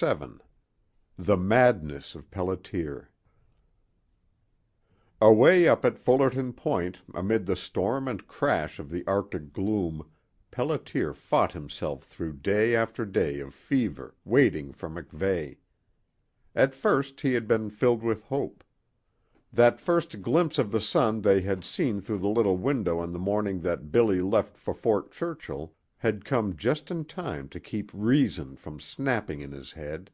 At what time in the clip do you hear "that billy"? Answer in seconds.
23.60-24.20